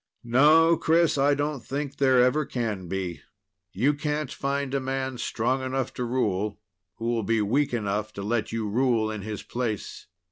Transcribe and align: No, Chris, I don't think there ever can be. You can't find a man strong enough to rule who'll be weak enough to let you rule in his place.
No, 0.23 0.77
Chris, 0.77 1.15
I 1.19 1.35
don't 1.35 1.63
think 1.63 1.97
there 1.97 2.23
ever 2.23 2.43
can 2.43 2.87
be. 2.87 3.21
You 3.71 3.93
can't 3.93 4.31
find 4.31 4.73
a 4.73 4.79
man 4.79 5.19
strong 5.19 5.61
enough 5.61 5.93
to 5.93 6.03
rule 6.03 6.59
who'll 6.95 7.21
be 7.21 7.39
weak 7.43 7.71
enough 7.71 8.11
to 8.13 8.23
let 8.23 8.51
you 8.51 8.67
rule 8.67 9.11
in 9.11 9.21
his 9.21 9.43
place. 9.43 10.07